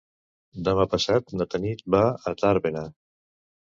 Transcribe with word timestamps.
Demà 0.69 0.85
passat 0.93 1.29
na 1.41 1.47
Tanit 1.51 1.85
va 1.97 2.03
a 2.33 2.37
Tàrbena. 2.43 2.87